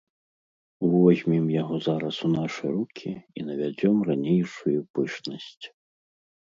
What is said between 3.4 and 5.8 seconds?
і навядзём ранейшую пышнасць.